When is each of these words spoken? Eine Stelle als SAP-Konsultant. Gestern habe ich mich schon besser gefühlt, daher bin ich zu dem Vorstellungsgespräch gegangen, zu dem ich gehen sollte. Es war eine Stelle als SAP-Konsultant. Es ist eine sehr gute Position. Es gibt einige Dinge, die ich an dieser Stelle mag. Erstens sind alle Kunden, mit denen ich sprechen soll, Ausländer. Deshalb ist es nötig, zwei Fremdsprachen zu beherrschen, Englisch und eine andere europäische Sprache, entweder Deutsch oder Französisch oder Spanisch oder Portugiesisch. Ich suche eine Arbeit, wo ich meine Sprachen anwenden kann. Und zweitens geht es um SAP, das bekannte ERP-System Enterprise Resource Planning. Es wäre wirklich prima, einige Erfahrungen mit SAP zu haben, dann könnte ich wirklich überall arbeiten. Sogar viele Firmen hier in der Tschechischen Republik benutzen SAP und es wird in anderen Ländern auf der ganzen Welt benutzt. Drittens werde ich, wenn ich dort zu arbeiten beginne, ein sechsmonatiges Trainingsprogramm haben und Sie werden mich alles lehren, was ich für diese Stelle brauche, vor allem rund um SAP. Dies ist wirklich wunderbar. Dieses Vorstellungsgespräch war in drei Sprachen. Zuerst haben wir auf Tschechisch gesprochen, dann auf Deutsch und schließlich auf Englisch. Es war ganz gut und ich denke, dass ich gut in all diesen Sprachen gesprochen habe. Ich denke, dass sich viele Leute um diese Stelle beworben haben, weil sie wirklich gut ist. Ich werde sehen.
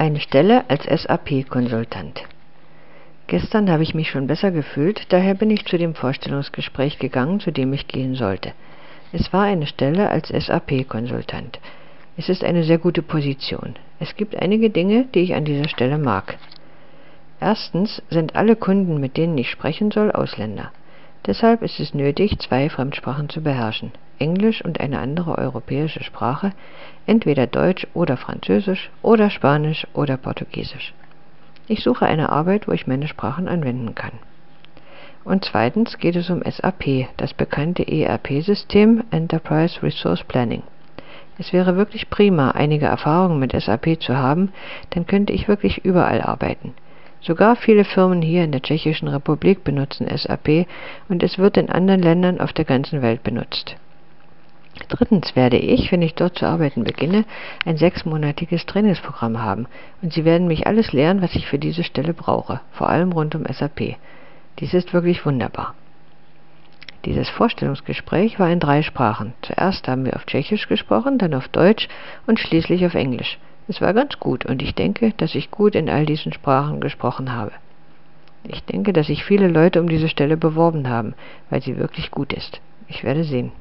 Eine 0.00 0.20
Stelle 0.20 0.64
als 0.70 0.84
SAP-Konsultant. 0.84 2.22
Gestern 3.26 3.70
habe 3.70 3.82
ich 3.82 3.94
mich 3.94 4.08
schon 4.08 4.28
besser 4.28 4.50
gefühlt, 4.50 5.12
daher 5.12 5.34
bin 5.34 5.50
ich 5.50 5.66
zu 5.66 5.76
dem 5.76 5.94
Vorstellungsgespräch 5.94 6.98
gegangen, 6.98 7.38
zu 7.38 7.50
dem 7.50 7.70
ich 7.74 7.86
gehen 7.86 8.14
sollte. 8.14 8.52
Es 9.12 9.30
war 9.34 9.42
eine 9.42 9.66
Stelle 9.66 10.08
als 10.08 10.28
SAP-Konsultant. 10.28 11.60
Es 12.16 12.30
ist 12.30 12.42
eine 12.42 12.64
sehr 12.64 12.78
gute 12.78 13.02
Position. 13.02 13.74
Es 13.98 14.16
gibt 14.16 14.40
einige 14.40 14.70
Dinge, 14.70 15.04
die 15.14 15.20
ich 15.20 15.34
an 15.34 15.44
dieser 15.44 15.68
Stelle 15.68 15.98
mag. 15.98 16.38
Erstens 17.38 18.02
sind 18.08 18.36
alle 18.36 18.56
Kunden, 18.56 19.00
mit 19.00 19.18
denen 19.18 19.36
ich 19.36 19.50
sprechen 19.50 19.90
soll, 19.90 20.12
Ausländer. 20.12 20.72
Deshalb 21.26 21.62
ist 21.62 21.78
es 21.80 21.92
nötig, 21.92 22.38
zwei 22.38 22.70
Fremdsprachen 22.70 23.28
zu 23.28 23.42
beherrschen, 23.42 23.92
Englisch 24.18 24.64
und 24.64 24.80
eine 24.80 24.98
andere 24.98 25.36
europäische 25.36 26.02
Sprache, 26.02 26.52
entweder 27.06 27.46
Deutsch 27.46 27.86
oder 27.94 28.16
Französisch 28.16 28.90
oder 29.02 29.28
Spanisch 29.30 29.86
oder 29.92 30.16
Portugiesisch. 30.16 30.94
Ich 31.68 31.82
suche 31.82 32.06
eine 32.06 32.30
Arbeit, 32.30 32.66
wo 32.66 32.72
ich 32.72 32.86
meine 32.86 33.06
Sprachen 33.06 33.48
anwenden 33.48 33.94
kann. 33.94 34.12
Und 35.22 35.44
zweitens 35.44 35.98
geht 35.98 36.16
es 36.16 36.30
um 36.30 36.42
SAP, 36.42 37.08
das 37.18 37.34
bekannte 37.34 37.86
ERP-System 37.86 39.04
Enterprise 39.10 39.82
Resource 39.82 40.24
Planning. 40.24 40.62
Es 41.38 41.52
wäre 41.52 41.76
wirklich 41.76 42.10
prima, 42.10 42.50
einige 42.50 42.86
Erfahrungen 42.86 43.38
mit 43.38 43.52
SAP 43.52 44.00
zu 44.00 44.16
haben, 44.16 44.52
dann 44.90 45.06
könnte 45.06 45.32
ich 45.32 45.48
wirklich 45.48 45.84
überall 45.84 46.22
arbeiten. 46.22 46.74
Sogar 47.20 47.56
viele 47.56 47.84
Firmen 47.84 48.22
hier 48.22 48.44
in 48.44 48.52
der 48.52 48.62
Tschechischen 48.62 49.08
Republik 49.08 49.62
benutzen 49.62 50.08
SAP 50.08 50.66
und 51.08 51.22
es 51.22 51.38
wird 51.38 51.56
in 51.56 51.70
anderen 51.70 52.00
Ländern 52.00 52.40
auf 52.40 52.52
der 52.52 52.64
ganzen 52.64 53.02
Welt 53.02 53.22
benutzt. 53.22 53.76
Drittens 54.88 55.36
werde 55.36 55.58
ich, 55.58 55.92
wenn 55.92 56.00
ich 56.00 56.14
dort 56.14 56.38
zu 56.38 56.46
arbeiten 56.46 56.84
beginne, 56.84 57.24
ein 57.66 57.76
sechsmonatiges 57.76 58.64
Trainingsprogramm 58.66 59.42
haben 59.42 59.66
und 60.00 60.12
Sie 60.12 60.24
werden 60.24 60.48
mich 60.48 60.66
alles 60.66 60.92
lehren, 60.92 61.20
was 61.20 61.34
ich 61.34 61.46
für 61.46 61.58
diese 61.58 61.84
Stelle 61.84 62.14
brauche, 62.14 62.60
vor 62.72 62.88
allem 62.88 63.12
rund 63.12 63.34
um 63.34 63.44
SAP. 63.44 63.96
Dies 64.58 64.72
ist 64.72 64.94
wirklich 64.94 65.24
wunderbar. 65.26 65.74
Dieses 67.04 67.28
Vorstellungsgespräch 67.28 68.38
war 68.38 68.50
in 68.50 68.60
drei 68.60 68.82
Sprachen. 68.82 69.32
Zuerst 69.42 69.88
haben 69.88 70.04
wir 70.04 70.16
auf 70.16 70.26
Tschechisch 70.26 70.68
gesprochen, 70.68 71.18
dann 71.18 71.34
auf 71.34 71.48
Deutsch 71.48 71.88
und 72.26 72.38
schließlich 72.38 72.84
auf 72.84 72.94
Englisch. 72.94 73.38
Es 73.70 73.80
war 73.80 73.94
ganz 73.94 74.18
gut 74.18 74.46
und 74.46 74.62
ich 74.62 74.74
denke, 74.74 75.12
dass 75.16 75.36
ich 75.36 75.52
gut 75.52 75.76
in 75.76 75.88
all 75.88 76.04
diesen 76.04 76.32
Sprachen 76.32 76.80
gesprochen 76.80 77.32
habe. 77.32 77.52
Ich 78.42 78.64
denke, 78.64 78.92
dass 78.92 79.06
sich 79.06 79.22
viele 79.22 79.46
Leute 79.46 79.80
um 79.80 79.88
diese 79.88 80.08
Stelle 80.08 80.36
beworben 80.36 80.88
haben, 80.88 81.14
weil 81.50 81.62
sie 81.62 81.76
wirklich 81.76 82.10
gut 82.10 82.32
ist. 82.32 82.60
Ich 82.88 83.04
werde 83.04 83.22
sehen. 83.22 83.52